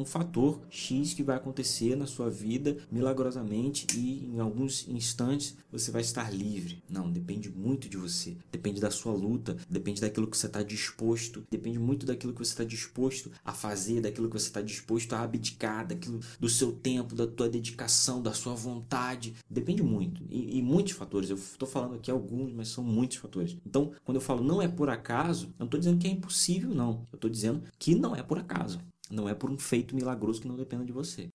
um 0.00 0.04
fator 0.04 0.60
X 0.70 1.12
que 1.12 1.22
vai 1.22 1.36
acontecer 1.36 1.94
na 1.94 2.06
sua 2.06 2.30
vida 2.30 2.78
milagrosamente 2.90 3.86
e 3.94 4.24
em 4.24 4.40
alguns 4.40 4.88
instantes 4.88 5.56
você 5.70 5.90
vai 5.90 6.00
estar 6.00 6.32
livre. 6.32 6.82
Não, 6.88 7.10
depende 7.10 7.50
muito 7.50 7.88
de 7.88 7.96
você. 7.96 8.36
Depende 8.50 8.80
da 8.80 8.90
sua 8.90 9.12
luta, 9.12 9.56
depende 9.68 10.00
daquilo 10.00 10.26
que 10.26 10.36
você 10.36 10.46
está 10.46 10.62
disposto, 10.62 11.44
depende 11.50 11.78
muito 11.78 12.06
daquilo 12.06 12.32
que 12.32 12.38
você 12.38 12.52
está 12.52 12.64
disposto 12.64 13.30
a 13.44 13.52
fazer, 13.52 14.00
daquilo 14.00 14.28
que 14.28 14.38
você 14.38 14.48
está 14.48 14.62
disposto 14.62 15.12
a 15.12 15.20
abdicar, 15.20 15.86
daquilo 15.86 16.20
do 16.38 16.48
seu 16.48 16.72
tempo, 16.72 17.14
da 17.14 17.26
tua 17.26 17.48
dedicação, 17.48 18.22
da 18.22 18.32
sua 18.32 18.54
vontade. 18.54 19.34
Depende 19.48 19.82
muito. 19.82 20.22
E, 20.30 20.58
e 20.58 20.62
muitos 20.62 20.92
fatores. 20.92 21.28
Eu 21.28 21.36
estou 21.36 21.68
falando 21.68 21.96
aqui 21.96 22.10
alguns, 22.10 22.52
mas 22.52 22.68
são 22.68 22.82
muitos 22.82 23.18
fatores. 23.18 23.56
Então, 23.66 23.92
quando 24.04 24.16
eu 24.16 24.22
falo 24.22 24.42
não 24.42 24.62
é 24.62 24.68
por 24.68 24.88
acaso, 24.88 25.46
eu 25.46 25.54
não 25.60 25.66
estou 25.66 25.78
dizendo 25.78 25.98
que 25.98 26.08
é 26.08 26.10
impossível, 26.10 26.74
não. 26.74 27.06
Eu 27.12 27.16
estou 27.16 27.30
dizendo 27.30 27.62
que 27.78 27.94
não 27.94 28.16
é 28.16 28.22
por 28.22 28.38
acaso. 28.38 28.80
Não 29.10 29.28
é 29.28 29.34
por 29.34 29.50
um 29.50 29.58
feito 29.58 29.94
milagroso 29.94 30.40
que 30.40 30.48
não 30.48 30.56
dependa 30.56 30.84
de 30.84 30.92
você. 30.92 31.28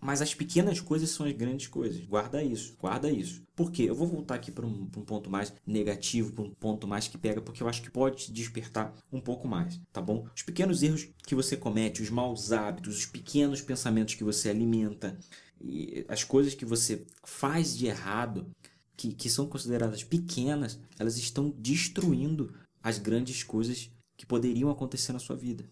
Mas 0.00 0.22
as 0.22 0.32
pequenas 0.32 0.80
coisas 0.80 1.10
são 1.10 1.26
as 1.26 1.32
grandes 1.32 1.66
coisas. 1.66 2.04
Guarda 2.06 2.42
isso, 2.42 2.76
guarda 2.78 3.10
isso. 3.10 3.42
Por 3.54 3.72
quê? 3.72 3.84
Eu 3.84 3.94
vou 3.94 4.06
voltar 4.06 4.36
aqui 4.36 4.50
para 4.52 4.64
um, 4.64 4.82
um, 4.82 5.04
ponto 5.04 5.28
mais 5.28 5.52
negativo, 5.66 6.32
para 6.32 6.44
um 6.44 6.50
ponto 6.50 6.86
mais 6.86 7.08
que 7.08 7.18
pega, 7.18 7.40
porque 7.40 7.62
eu 7.62 7.68
acho 7.68 7.82
que 7.82 7.90
pode 7.90 8.32
despertar 8.32 8.94
um 9.12 9.20
pouco 9.20 9.48
mais, 9.48 9.80
tá 9.92 10.00
bom? 10.00 10.26
Os 10.34 10.42
pequenos 10.42 10.82
erros 10.82 11.08
que 11.26 11.34
você 11.34 11.56
comete, 11.56 12.00
os 12.00 12.10
maus 12.10 12.52
hábitos, 12.52 12.98
os 12.98 13.06
pequenos 13.06 13.60
pensamentos 13.60 14.14
que 14.14 14.22
você 14.22 14.48
alimenta, 14.48 15.18
e 15.60 16.04
as 16.08 16.22
coisas 16.22 16.54
que 16.54 16.64
você 16.64 17.04
faz 17.24 17.76
de 17.76 17.86
errado, 17.86 18.48
que, 18.96 19.12
que 19.12 19.28
são 19.28 19.46
consideradas 19.46 20.04
pequenas, 20.04 20.78
elas 20.96 21.16
estão 21.16 21.52
destruindo 21.58 22.54
as 22.80 22.98
grandes 22.98 23.42
coisas 23.42 23.90
que 24.16 24.26
poderiam 24.26 24.70
acontecer 24.70 25.12
na 25.12 25.18
sua 25.18 25.36
vida. 25.36 25.68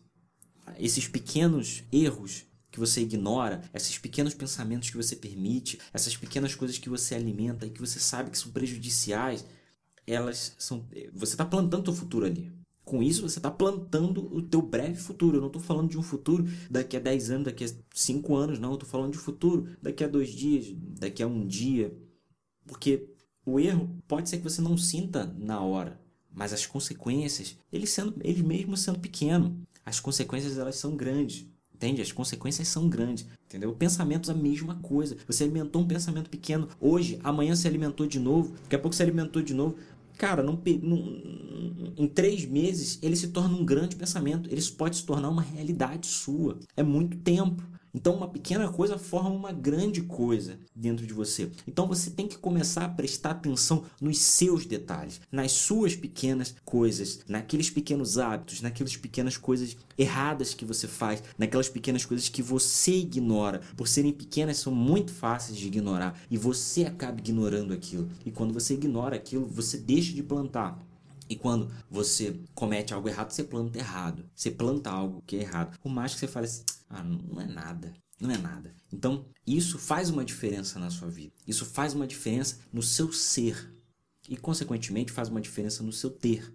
Esses 0.78 1.06
pequenos 1.08 1.84
erros 1.92 2.44
que 2.70 2.80
você 2.80 3.00
ignora, 3.00 3.62
esses 3.72 3.98
pequenos 3.98 4.34
pensamentos 4.34 4.90
que 4.90 4.96
você 4.96 5.16
permite, 5.16 5.78
essas 5.94 6.16
pequenas 6.16 6.54
coisas 6.54 6.76
que 6.76 6.88
você 6.88 7.14
alimenta 7.14 7.66
e 7.66 7.70
que 7.70 7.80
você 7.80 7.98
sabe 7.98 8.30
que 8.30 8.38
são 8.38 8.52
prejudiciais, 8.52 9.44
elas 10.06 10.54
são. 10.58 10.86
Você 11.14 11.34
está 11.34 11.44
plantando 11.44 11.88
o 11.88 11.94
futuro 11.94 12.26
ali. 12.26 12.52
Com 12.84 13.02
isso, 13.02 13.22
você 13.22 13.38
está 13.38 13.50
plantando 13.50 14.32
o 14.32 14.40
teu 14.40 14.62
breve 14.62 14.94
futuro. 14.94 15.38
Eu 15.38 15.40
não 15.40 15.48
estou 15.48 15.60
falando 15.60 15.90
de 15.90 15.98
um 15.98 16.02
futuro 16.02 16.46
daqui 16.70 16.96
a 16.96 17.00
10 17.00 17.30
anos, 17.30 17.44
daqui 17.46 17.64
a 17.64 17.68
5 17.92 18.36
anos, 18.36 18.58
não. 18.58 18.70
Eu 18.70 18.74
estou 18.74 18.88
falando 18.88 19.12
de 19.12 19.18
futuro 19.18 19.68
daqui 19.82 20.04
a 20.04 20.08
dois 20.08 20.30
dias, 20.30 20.66
daqui 21.00 21.22
a 21.22 21.26
um 21.26 21.44
dia. 21.44 21.92
Porque 22.66 23.08
o 23.44 23.58
erro 23.58 23.88
pode 24.06 24.28
ser 24.28 24.38
que 24.38 24.44
você 24.44 24.60
não 24.60 24.76
sinta 24.76 25.24
na 25.38 25.60
hora, 25.60 26.00
mas 26.32 26.52
as 26.52 26.66
consequências, 26.66 27.56
ele, 27.72 27.86
sendo, 27.86 28.14
ele 28.22 28.42
mesmo 28.42 28.76
sendo 28.76 28.98
pequeno, 28.98 29.66
as 29.86 30.00
consequências 30.00 30.58
elas 30.58 30.74
são 30.76 30.96
grandes. 30.96 31.46
Entende? 31.72 32.02
As 32.02 32.10
consequências 32.10 32.66
são 32.68 32.88
grandes. 32.88 33.26
Entendeu? 33.44 33.72
Pensamentos 33.72 34.28
a 34.28 34.34
mesma 34.34 34.74
coisa. 34.76 35.16
Você 35.28 35.44
alimentou 35.44 35.82
um 35.82 35.86
pensamento 35.86 36.28
pequeno 36.28 36.68
hoje, 36.80 37.20
amanhã 37.22 37.54
se 37.54 37.68
alimentou 37.68 38.06
de 38.06 38.18
novo, 38.18 38.54
daqui 38.62 38.74
a 38.74 38.78
pouco 38.78 38.96
se 38.96 39.02
alimentou 39.02 39.42
de 39.42 39.54
novo. 39.54 39.76
Cara, 40.18 40.42
não, 40.42 40.58
não, 40.82 41.94
em 41.96 42.08
três 42.08 42.46
meses 42.46 42.98
ele 43.02 43.14
se 43.14 43.28
torna 43.28 43.54
um 43.54 43.64
grande 43.64 43.94
pensamento. 43.94 44.50
Ele 44.50 44.62
pode 44.72 44.96
se 44.96 45.04
tornar 45.04 45.28
uma 45.28 45.42
realidade 45.42 46.06
sua. 46.06 46.58
É 46.76 46.82
muito 46.82 47.18
tempo. 47.18 47.62
Então, 47.96 48.14
uma 48.14 48.28
pequena 48.28 48.68
coisa 48.68 48.98
forma 48.98 49.30
uma 49.30 49.52
grande 49.52 50.02
coisa 50.02 50.58
dentro 50.74 51.06
de 51.06 51.14
você. 51.14 51.50
Então, 51.66 51.88
você 51.88 52.10
tem 52.10 52.28
que 52.28 52.36
começar 52.36 52.84
a 52.84 52.88
prestar 52.90 53.30
atenção 53.30 53.84
nos 53.98 54.18
seus 54.18 54.66
detalhes, 54.66 55.18
nas 55.32 55.52
suas 55.52 55.96
pequenas 55.96 56.54
coisas, 56.62 57.20
naqueles 57.26 57.70
pequenos 57.70 58.18
hábitos, 58.18 58.60
naquelas 58.60 58.98
pequenas 58.98 59.38
coisas 59.38 59.78
erradas 59.96 60.52
que 60.52 60.66
você 60.66 60.86
faz, 60.86 61.22
naquelas 61.38 61.70
pequenas 61.70 62.04
coisas 62.04 62.28
que 62.28 62.42
você 62.42 62.98
ignora. 62.98 63.62
Por 63.74 63.88
serem 63.88 64.12
pequenas, 64.12 64.58
são 64.58 64.74
muito 64.74 65.10
fáceis 65.10 65.56
de 65.56 65.66
ignorar 65.66 66.20
e 66.30 66.36
você 66.36 66.84
acaba 66.84 67.18
ignorando 67.18 67.72
aquilo. 67.72 68.10
E 68.26 68.30
quando 68.30 68.52
você 68.52 68.74
ignora 68.74 69.16
aquilo, 69.16 69.46
você 69.46 69.78
deixa 69.78 70.12
de 70.12 70.22
plantar. 70.22 70.78
E 71.28 71.36
quando 71.36 71.72
você 71.90 72.40
comete 72.54 72.94
algo 72.94 73.08
errado, 73.08 73.32
você 73.32 73.44
planta 73.44 73.78
errado. 73.78 74.28
Você 74.34 74.50
planta 74.50 74.90
algo 74.90 75.22
que 75.26 75.36
é 75.36 75.40
errado. 75.40 75.78
Por 75.78 75.88
mais 75.88 76.14
que 76.14 76.20
você 76.20 76.28
fale 76.28 76.46
assim, 76.46 76.64
ah, 76.88 77.02
não 77.02 77.40
é 77.40 77.46
nada. 77.46 77.92
Não 78.20 78.30
é 78.30 78.38
nada. 78.38 78.74
Então, 78.92 79.26
isso 79.46 79.78
faz 79.78 80.08
uma 80.08 80.24
diferença 80.24 80.78
na 80.78 80.90
sua 80.90 81.08
vida. 81.08 81.34
Isso 81.46 81.66
faz 81.66 81.94
uma 81.94 82.06
diferença 82.06 82.58
no 82.72 82.82
seu 82.82 83.12
ser. 83.12 83.74
E, 84.28 84.36
consequentemente, 84.36 85.12
faz 85.12 85.28
uma 85.28 85.40
diferença 85.40 85.82
no 85.82 85.92
seu 85.92 86.10
ter. 86.10 86.52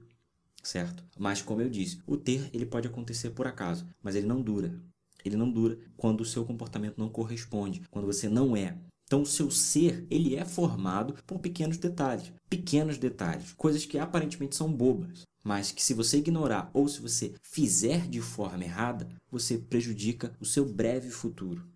Certo? 0.64 1.04
Mas, 1.18 1.42
como 1.42 1.62
eu 1.62 1.70
disse, 1.70 2.02
o 2.06 2.18
ter 2.18 2.50
ele 2.54 2.66
pode 2.66 2.88
acontecer 2.88 3.32
por 3.32 3.48
acaso, 3.48 3.86
mas 4.02 4.16
ele 4.16 4.28
não 4.28 4.42
dura. 4.42 4.80
Ele 5.24 5.36
não 5.36 5.52
dura 5.52 5.78
quando 5.98 6.22
o 6.22 6.26
seu 6.26 6.46
comportamento 6.46 6.98
não 6.98 7.10
corresponde, 7.10 7.82
quando 7.92 8.06
você 8.06 8.28
não 8.28 8.56
é. 8.56 8.78
Então, 9.12 9.24
o 9.24 9.26
seu 9.26 9.52
ser 9.52 10.08
ele 10.10 10.38
é 10.38 10.46
formado 10.46 11.16
por 11.28 11.38
pequenos 11.40 11.76
detalhes, 11.76 12.32
pequenos 12.50 12.98
detalhes, 12.98 13.52
coisas 13.58 13.86
que 13.86 14.00
aparentemente 14.00 14.56
são 14.56 14.72
bobas, 14.72 15.24
mas 15.44 15.70
que 15.70 15.84
se 15.84 15.94
você 15.94 16.20
ignorar 16.20 16.72
ou 16.74 16.88
se 16.88 17.02
você 17.02 17.34
fizer 17.44 18.08
de 18.08 18.22
forma 18.22 18.64
errada, 18.64 19.10
você 19.30 19.58
prejudica 19.58 20.34
o 20.40 20.46
seu 20.46 20.64
breve 20.64 21.10
futuro. 21.10 21.68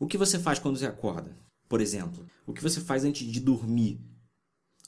O 0.00 0.08
que 0.08 0.18
você 0.18 0.36
faz 0.36 0.58
quando 0.58 0.76
você 0.76 0.86
acorda? 0.86 1.38
Por 1.68 1.80
exemplo, 1.80 2.26
o 2.44 2.52
que 2.52 2.60
você 2.60 2.80
faz 2.80 3.04
antes 3.04 3.24
de 3.24 3.38
dormir? 3.38 4.00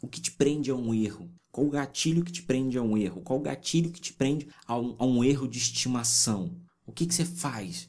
O 0.03 0.09
que 0.09 0.21
te 0.21 0.33
prende 0.33 0.73
a 0.73 0.75
um 0.75 0.93
erro? 0.93 1.31
Qual 1.53 1.69
o 1.69 1.71
gatilho 1.71 2.25
que 2.25 2.33
te 2.33 2.43
prende 2.43 2.77
a 2.77 2.83
um 2.83 2.99
erro? 2.99 3.23
Qual 3.23 3.39
o 3.39 3.43
gatilho 3.43 3.93
que 3.93 4.01
te 4.01 4.13
prende 4.13 4.49
a 4.67 4.77
um, 4.77 4.97
a 4.99 5.07
um 5.07 5.23
erro 5.23 5.47
de 5.47 5.59
estimação? 5.59 6.61
O 6.85 6.91
que, 6.91 7.07
que 7.07 7.15
você 7.15 7.25
faz? 7.25 7.89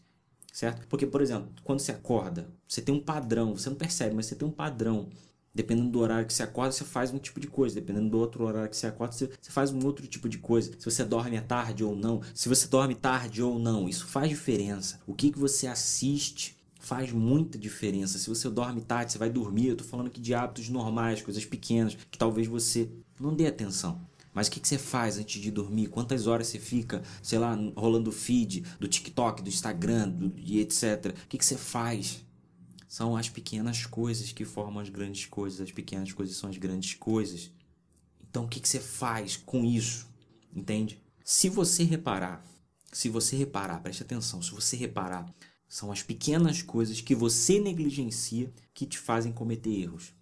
Certo? 0.58 0.88
Porque, 0.88 1.06
por 1.06 1.22
exemplo, 1.22 1.52
quando 1.64 1.82
você 1.82 1.92
acorda, 1.92 2.48
você 2.68 2.82
tem 2.82 2.96
um 2.96 3.00
padrão, 3.00 3.56
você 3.56 3.70
não 3.70 3.78
percebe, 3.78 4.16
mas 4.16 4.26
você 4.26 4.34
tem 4.34 4.48
um 4.48 4.52
padrão 4.52 5.08
Dependendo 5.54 5.90
do 5.90 6.00
horário 6.00 6.28
que 6.28 6.34
você 6.34 6.44
acorda, 6.44 6.72
você 6.72 6.84
faz 6.84 7.12
um 7.12 7.18
tipo 7.18 7.40
de 7.40 7.48
coisa. 7.48 7.74
Dependendo 7.74 8.12
do 8.12 8.20
outro 8.20 8.44
horário 8.44 8.70
que 8.70 8.78
você 8.78 8.86
acorda, 8.86 9.12
você, 9.16 9.28
faz 9.42 9.72
um 9.72 9.84
outro 9.84 10.06
tipo 10.06 10.30
de 10.30 10.38
coisa. 10.38 10.72
Se 10.78 10.86
você 10.86 11.04
dorme 11.04 11.36
à 11.36 11.42
tarde 11.42 11.84
ou 11.84 11.96
não. 11.96 12.22
Se 12.32 12.48
você 12.48 12.68
dorme 12.68 12.94
tarde 12.94 13.42
ou 13.42 13.58
não. 13.58 13.90
Isso 13.90 14.06
faz 14.06 14.30
diferença. 14.30 15.00
O 15.08 15.16
que, 15.16 15.32
que 15.32 15.40
você 15.40 15.66
assiste 15.66 16.56
faz 16.80 17.12
muita 17.12 17.58
diferença. 17.58 18.20
Se 18.20 18.30
você 18.30 18.48
dorme 18.52 18.82
tarde, 18.82 19.12
você 19.12 19.18
vai 19.18 19.32
dormir. 19.32 19.70
Eu 19.70 19.78
tô 19.78 19.84
falando 19.84 20.08
aqui 20.08 20.22
de 20.22 20.36
hábitos 20.36 20.70
normais, 20.70 21.24
coisas 21.24 21.44
pequenas, 21.44 21.98
que 22.12 22.20
talvez 22.20 22.46
você 22.46 22.88
não 23.20 23.34
dê 23.34 23.48
atenção. 23.48 24.00
Mas 24.38 24.46
o 24.46 24.52
que, 24.52 24.60
que 24.60 24.68
você 24.68 24.78
faz 24.78 25.18
antes 25.18 25.42
de 25.42 25.50
dormir? 25.50 25.88
Quantas 25.88 26.28
horas 26.28 26.46
você 26.46 26.60
fica, 26.60 27.02
sei 27.24 27.40
lá, 27.40 27.58
rolando 27.76 28.12
feed 28.12 28.64
do 28.80 28.88
TikTok, 28.88 29.42
do 29.42 29.50
Instagram 29.50 30.10
do, 30.10 30.32
e 30.38 30.60
etc. 30.60 31.12
O 31.24 31.28
que, 31.28 31.40
que 31.40 31.44
você 31.44 31.58
faz? 31.58 32.24
São 32.88 33.18
as 33.18 33.30
pequenas 33.30 33.88
coisas 33.88 34.32
que 34.32 34.46
formam 34.46 34.80
as 34.80 34.90
grandes 34.90 35.26
coisas. 35.26 35.60
As 35.60 35.72
pequenas 35.72 36.14
coisas 36.14 36.38
são 36.38 36.52
as 36.52 36.58
grandes 36.58 36.94
coisas. 36.94 37.50
Então 38.30 38.46
o 38.46 38.48
que, 38.48 38.60
que 38.60 38.70
você 38.70 38.80
faz 38.80 39.38
com 39.38 39.66
isso? 39.66 40.08
Entende? 40.56 41.02
Se 41.24 41.50
você 41.50 41.84
reparar, 41.84 42.46
se 42.94 43.10
você 43.10 43.36
reparar, 43.36 43.82
preste 43.82 44.04
atenção, 44.04 44.40
se 44.40 44.52
você 44.52 44.78
reparar, 44.78 45.26
são 45.68 45.92
as 45.92 46.04
pequenas 46.04 46.62
coisas 46.62 47.02
que 47.02 47.16
você 47.16 47.60
negligencia 47.60 48.54
que 48.72 48.86
te 48.86 49.00
fazem 49.00 49.34
cometer 49.34 49.72
erros 49.72 50.16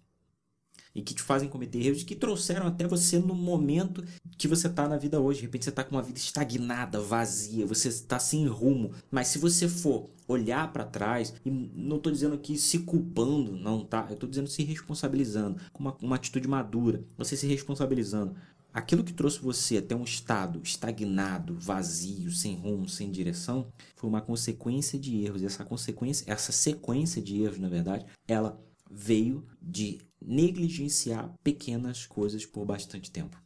e 0.96 1.02
que 1.02 1.12
te 1.12 1.22
fazem 1.22 1.46
cometer 1.46 1.86
erros 1.86 2.02
que 2.02 2.14
trouxeram 2.14 2.66
até 2.66 2.86
você 2.86 3.18
no 3.18 3.34
momento 3.34 4.02
que 4.38 4.48
você 4.48 4.66
está 4.66 4.88
na 4.88 4.96
vida 4.96 5.20
hoje. 5.20 5.40
De 5.40 5.46
repente 5.46 5.64
você 5.64 5.70
está 5.70 5.84
com 5.84 5.94
uma 5.94 6.02
vida 6.02 6.18
estagnada, 6.18 6.98
vazia, 6.98 7.66
você 7.66 7.88
está 7.88 8.18
sem 8.18 8.46
rumo. 8.46 8.92
Mas 9.10 9.28
se 9.28 9.38
você 9.38 9.68
for 9.68 10.08
olhar 10.26 10.72
para 10.72 10.86
trás, 10.86 11.34
e 11.44 11.50
não 11.50 11.98
estou 11.98 12.10
dizendo 12.10 12.34
aqui 12.34 12.56
se 12.56 12.78
culpando, 12.78 13.52
não, 13.52 13.84
tá? 13.84 14.06
Eu 14.08 14.14
estou 14.14 14.28
dizendo 14.28 14.48
se 14.48 14.64
responsabilizando, 14.64 15.60
com 15.70 15.80
uma, 15.80 15.96
uma 16.00 16.16
atitude 16.16 16.48
madura, 16.48 17.04
você 17.16 17.36
se 17.36 17.46
responsabilizando. 17.46 18.34
Aquilo 18.72 19.04
que 19.04 19.12
trouxe 19.12 19.38
você 19.38 19.78
até 19.78 19.94
um 19.94 20.04
estado 20.04 20.60
estagnado, 20.62 21.58
vazio, 21.58 22.30
sem 22.30 22.56
rumo, 22.56 22.88
sem 22.88 23.10
direção, 23.10 23.66
foi 23.94 24.08
uma 24.08 24.22
consequência 24.22 24.98
de 24.98 25.22
erros. 25.22 25.42
E 25.42 25.46
essa 25.46 25.64
consequência, 25.64 26.24
essa 26.26 26.52
sequência 26.52 27.20
de 27.20 27.42
erros, 27.42 27.58
na 27.58 27.68
verdade, 27.68 28.06
ela 28.26 28.58
veio 28.90 29.44
de 29.60 29.98
negligenciar 30.20 31.34
pequenas 31.42 32.06
coisas 32.06 32.44
por 32.44 32.64
bastante 32.64 33.10
tempo. 33.10 33.40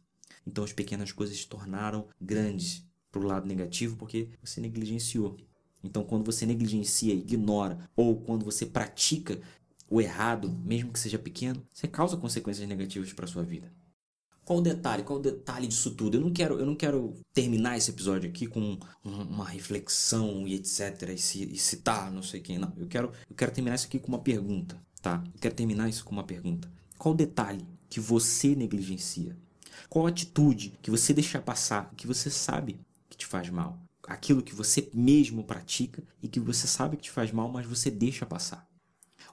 Então 0.45 0.63
as 0.63 0.73
pequenas 0.73 1.11
coisas 1.11 1.37
se 1.37 1.47
tornaram 1.47 2.07
grandes 2.19 2.85
para 3.11 3.21
o 3.21 3.25
lado 3.25 3.47
negativo 3.47 3.97
porque 3.97 4.29
você 4.41 4.61
negligenciou. 4.61 5.37
Então 5.83 6.03
quando 6.03 6.25
você 6.25 6.45
negligencia, 6.45 7.13
ignora 7.13 7.89
ou 7.95 8.21
quando 8.21 8.45
você 8.45 8.65
pratica 8.65 9.41
o 9.89 9.99
errado, 9.99 10.49
mesmo 10.63 10.93
que 10.93 10.99
seja 10.99 11.19
pequeno, 11.19 11.65
você 11.71 11.87
causa 11.87 12.15
consequências 12.15 12.67
negativas 12.67 13.11
para 13.11 13.27
sua 13.27 13.43
vida. 13.43 13.71
Qual 14.43 14.59
o 14.59 14.61
detalhe? 14.61 15.03
Qual 15.03 15.19
o 15.19 15.21
detalhe 15.21 15.67
disso 15.67 15.91
tudo? 15.91 16.17
Eu 16.17 16.21
não 16.21 16.31
quero, 16.31 16.59
eu 16.59 16.65
não 16.65 16.75
quero 16.75 17.13
terminar 17.33 17.77
esse 17.77 17.91
episódio 17.91 18.29
aqui 18.29 18.47
com 18.47 18.77
uma 19.03 19.47
reflexão 19.47 20.47
e 20.47 20.55
etc. 20.55 21.09
E, 21.13 21.57
citar 21.57 22.11
não 22.11 22.23
sei 22.23 22.39
quem, 22.39 22.57
não. 22.57 22.73
Eu 22.75 22.87
quero, 22.87 23.11
eu 23.29 23.35
quero 23.35 23.51
terminar 23.51 23.75
isso 23.75 23.85
aqui 23.85 23.99
com 23.99 24.07
uma 24.07 24.19
pergunta. 24.19 24.81
Tá? 25.01 25.23
quero 25.39 25.55
terminar 25.55 25.89
isso 25.89 26.05
com 26.05 26.11
uma 26.11 26.23
pergunta. 26.23 26.71
Qual 26.97 27.15
detalhe 27.15 27.65
que 27.89 27.99
você 27.99 28.55
negligencia? 28.55 29.35
Qual 29.89 30.05
atitude 30.05 30.77
que 30.81 30.91
você 30.91 31.13
deixa 31.13 31.41
passar, 31.41 31.91
que 31.97 32.05
você 32.05 32.29
sabe 32.29 32.79
que 33.09 33.17
te 33.17 33.25
faz 33.25 33.49
mal? 33.49 33.79
aquilo 34.07 34.41
que 34.41 34.53
você 34.53 34.89
mesmo 34.93 35.43
pratica 35.43 36.03
e 36.21 36.27
que 36.27 36.39
você 36.39 36.67
sabe 36.67 36.97
que 36.97 37.03
te 37.03 37.11
faz 37.11 37.31
mal, 37.31 37.49
mas 37.49 37.65
você 37.65 37.89
deixa 37.89 38.25
passar. 38.25 38.67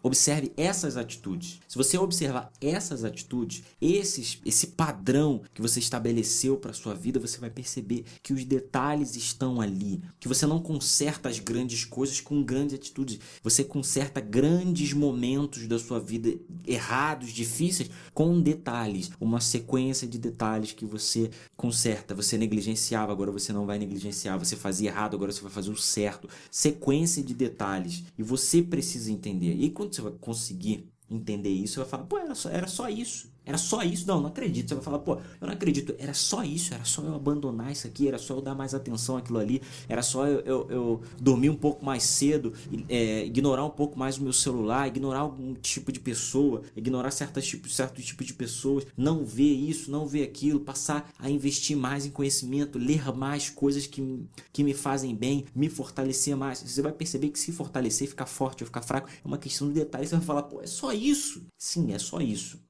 Observe 0.02 0.52
essas 0.56 0.96
atitudes. 0.96 1.60
Se 1.68 1.76
você 1.76 1.98
observar 1.98 2.52
essas 2.60 3.04
atitudes, 3.04 3.62
esses, 3.80 4.40
esse 4.44 4.68
padrão 4.68 5.42
que 5.54 5.62
você 5.62 5.78
estabeleceu 5.78 6.56
para 6.56 6.72
sua 6.72 6.94
vida, 6.94 7.20
você 7.20 7.38
vai 7.38 7.50
perceber 7.50 8.04
que 8.22 8.32
os 8.32 8.44
detalhes 8.44 9.16
estão 9.16 9.60
ali, 9.60 10.00
que 10.20 10.28
você 10.28 10.46
não 10.46 10.60
conserta 10.60 11.28
as 11.28 11.38
grandes 11.38 11.84
coisas 11.84 12.20
com 12.20 12.42
grandes 12.42 12.74
atitudes. 12.74 13.18
Você 13.42 13.64
conserta 13.64 14.20
grandes 14.20 14.92
momentos 14.92 15.66
da 15.66 15.78
sua 15.78 16.00
vida 16.00 16.38
errados, 16.66 17.32
difíceis, 17.32 17.90
com 18.14 18.40
detalhes, 18.40 19.10
uma 19.20 19.40
sequência 19.40 20.06
de 20.06 20.18
detalhes 20.18 20.72
que 20.72 20.84
você 20.84 21.30
conserta. 21.56 22.14
Você 22.14 22.36
negligenciava, 22.36 23.12
agora 23.12 23.30
você 23.30 23.52
não 23.52 23.66
vai 23.66 23.78
negligenciar. 23.78 24.38
Você 24.38 24.56
fazia 24.56 24.90
errado, 24.90 25.14
agora 25.14 25.32
você 25.32 25.40
vai 25.40 25.50
fazer 25.50 25.70
o 25.70 25.76
certo. 25.76 26.28
Sequência 26.50 27.22
de 27.22 27.34
detalhes. 27.34 28.04
E 28.16 28.22
você 28.22 28.62
precisa 28.62 29.10
entender. 29.10 29.54
E 29.54 29.70
quando 29.70 29.87
você 29.96 30.02
vai 30.02 30.12
conseguir 30.20 30.90
entender 31.10 31.50
isso, 31.50 31.74
você 31.74 31.80
vai 31.80 31.88
falar, 31.88 32.04
pô, 32.04 32.18
era 32.18 32.34
só, 32.34 32.50
era 32.50 32.66
só 32.66 32.88
isso. 32.88 33.32
Era 33.48 33.56
só 33.56 33.82
isso? 33.82 34.06
Não, 34.06 34.20
não 34.20 34.28
acredito. 34.28 34.68
Você 34.68 34.74
vai 34.74 34.84
falar, 34.84 34.98
pô, 34.98 35.14
eu 35.14 35.46
não 35.46 35.54
acredito. 35.54 35.94
Era 35.98 36.12
só 36.12 36.44
isso, 36.44 36.74
era 36.74 36.84
só 36.84 37.00
eu 37.02 37.14
abandonar 37.14 37.72
isso 37.72 37.86
aqui, 37.86 38.06
era 38.06 38.18
só 38.18 38.34
eu 38.34 38.42
dar 38.42 38.54
mais 38.54 38.74
atenção 38.74 39.16
àquilo 39.16 39.38
ali, 39.38 39.62
era 39.88 40.02
só 40.02 40.26
eu, 40.26 40.40
eu, 40.40 40.66
eu 40.70 41.02
dormir 41.18 41.48
um 41.48 41.56
pouco 41.56 41.82
mais 41.82 42.02
cedo, 42.02 42.52
é, 42.90 43.24
ignorar 43.24 43.64
um 43.64 43.70
pouco 43.70 43.98
mais 43.98 44.18
o 44.18 44.22
meu 44.22 44.34
celular, 44.34 44.86
ignorar 44.86 45.20
algum 45.20 45.54
tipo 45.54 45.90
de 45.90 45.98
pessoa, 45.98 46.60
ignorar 46.76 47.10
certos 47.10 47.46
tipos, 47.46 47.74
certo 47.74 48.02
tipo 48.02 48.22
de 48.22 48.34
pessoas, 48.34 48.86
não 48.94 49.24
ver 49.24 49.54
isso, 49.54 49.90
não 49.90 50.06
ver 50.06 50.24
aquilo, 50.24 50.60
passar 50.60 51.10
a 51.18 51.30
investir 51.30 51.74
mais 51.74 52.04
em 52.04 52.10
conhecimento, 52.10 52.78
ler 52.78 53.10
mais 53.16 53.48
coisas 53.48 53.86
que, 53.86 54.26
que 54.52 54.62
me 54.62 54.74
fazem 54.74 55.14
bem, 55.16 55.46
me 55.54 55.70
fortalecer 55.70 56.36
mais. 56.36 56.60
Você 56.62 56.82
vai 56.82 56.92
perceber 56.92 57.30
que 57.30 57.38
se 57.38 57.50
fortalecer, 57.50 58.08
ficar 58.08 58.26
forte 58.26 58.62
ou 58.62 58.66
ficar 58.66 58.82
fraco, 58.82 59.08
é 59.08 59.26
uma 59.26 59.38
questão 59.38 59.68
de 59.68 59.74
detalhes. 59.74 60.10
Você 60.10 60.16
vai 60.16 60.24
falar, 60.26 60.42
pô, 60.42 60.60
é 60.60 60.66
só 60.66 60.92
isso. 60.92 61.46
Sim, 61.56 61.92
é 61.94 61.98
só 61.98 62.20
isso. 62.20 62.67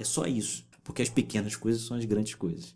É 0.00 0.04
só 0.04 0.26
isso. 0.26 0.64
Porque 0.82 1.02
as 1.02 1.10
pequenas 1.10 1.54
coisas 1.54 1.82
são 1.82 1.96
as 1.96 2.04
grandes 2.06 2.34
coisas. 2.34 2.74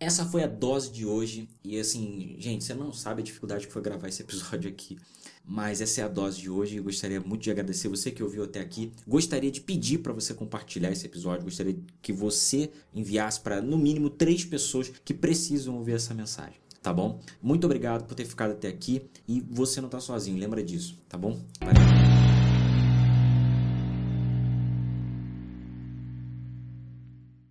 Essa 0.00 0.24
foi 0.24 0.42
a 0.42 0.48
dose 0.48 0.90
de 0.90 1.06
hoje. 1.06 1.48
E 1.62 1.78
assim, 1.78 2.34
gente, 2.38 2.64
você 2.64 2.74
não 2.74 2.92
sabe 2.92 3.22
a 3.22 3.24
dificuldade 3.24 3.66
que 3.66 3.72
foi 3.72 3.82
gravar 3.82 4.08
esse 4.08 4.22
episódio 4.22 4.68
aqui. 4.68 4.98
Mas 5.44 5.80
essa 5.80 6.00
é 6.00 6.04
a 6.04 6.08
dose 6.08 6.40
de 6.40 6.50
hoje. 6.50 6.76
Eu 6.76 6.84
gostaria 6.84 7.20
muito 7.20 7.42
de 7.42 7.50
agradecer 7.50 7.86
você 7.86 8.10
que 8.10 8.22
ouviu 8.22 8.44
até 8.44 8.60
aqui. 8.60 8.92
Gostaria 9.06 9.50
de 9.50 9.60
pedir 9.60 9.98
para 9.98 10.12
você 10.12 10.32
compartilhar 10.32 10.90
esse 10.90 11.06
episódio. 11.06 11.44
Gostaria 11.44 11.76
que 12.00 12.12
você 12.12 12.70
enviasse 12.94 13.40
para 13.40 13.60
no 13.60 13.76
mínimo 13.76 14.08
três 14.08 14.44
pessoas 14.44 14.88
que 15.04 15.12
precisam 15.12 15.76
ouvir 15.76 15.92
essa 15.92 16.14
mensagem. 16.14 16.60
Tá 16.82 16.92
bom? 16.92 17.20
Muito 17.40 17.64
obrigado 17.64 18.04
por 18.04 18.14
ter 18.14 18.24
ficado 18.24 18.52
até 18.52 18.68
aqui. 18.68 19.02
E 19.28 19.40
você 19.40 19.80
não 19.80 19.86
está 19.86 20.00
sozinho, 20.00 20.36
lembra 20.36 20.64
disso, 20.64 20.98
tá 21.08 21.16
bom? 21.16 21.40
Valeu. 21.60 22.01